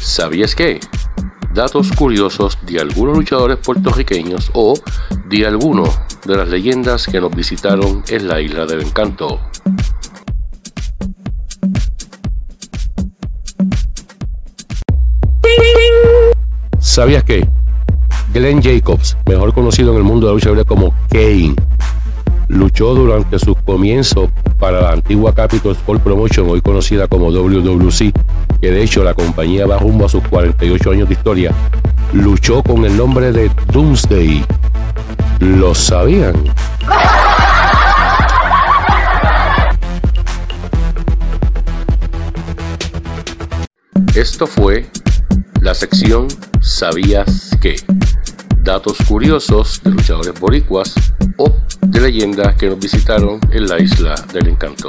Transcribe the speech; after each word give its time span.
¿Sabías 0.00 0.54
qué? 0.54 0.80
Datos 1.52 1.92
curiosos 1.92 2.58
de 2.62 2.80
algunos 2.80 3.18
luchadores 3.18 3.58
puertorriqueños 3.58 4.50
o 4.54 4.72
de 5.26 5.46
alguno 5.46 5.84
de 6.24 6.36
las 6.36 6.48
leyendas 6.48 7.06
que 7.06 7.20
nos 7.20 7.36
visitaron 7.36 8.02
en 8.08 8.26
la 8.26 8.40
isla 8.40 8.64
del 8.64 8.80
encanto. 8.80 9.38
¿Sabías 16.78 17.22
qué? 17.24 17.46
Glenn 18.32 18.62
Jacobs, 18.62 19.18
mejor 19.26 19.52
conocido 19.52 19.92
en 19.92 19.98
el 19.98 20.04
mundo 20.04 20.26
de 20.26 20.32
la 20.32 20.34
lucha 20.34 20.48
libre 20.48 20.64
como 20.64 20.94
Kane, 21.10 21.54
luchó 22.48 22.94
durante 22.94 23.38
sus 23.38 23.56
comienzos 23.58 24.30
para 24.58 24.80
la 24.80 24.92
antigua 24.92 25.34
Capital 25.34 25.72
Sport 25.72 26.02
Promotion, 26.02 26.48
hoy 26.48 26.62
conocida 26.62 27.06
como 27.06 27.30
WWC, 27.30 28.12
que 28.60 28.70
de 28.70 28.82
hecho 28.82 29.02
la 29.02 29.14
compañía 29.14 29.66
va 29.66 29.78
rumbo 29.78 30.06
a 30.06 30.08
sus 30.08 30.22
48 30.28 30.90
años 30.90 31.08
de 31.08 31.14
historia, 31.14 31.52
luchó 32.12 32.62
con 32.62 32.84
el 32.84 32.96
nombre 32.96 33.32
de 33.32 33.50
Doomsday. 33.72 34.44
¿Lo 35.40 35.74
sabían? 35.74 36.34
Esto 44.14 44.46
fue 44.46 44.90
la 45.60 45.72
sección 45.72 46.28
¿Sabías 46.60 47.56
qué? 47.62 47.76
Datos 48.58 48.98
curiosos 49.08 49.80
de 49.82 49.92
luchadores 49.92 50.38
boricuas 50.38 50.94
o 51.38 51.50
de 51.80 52.00
leyendas 52.00 52.54
que 52.56 52.68
nos 52.68 52.78
visitaron 52.78 53.40
en 53.50 53.66
la 53.66 53.80
isla 53.80 54.14
del 54.32 54.48
encanto. 54.48 54.88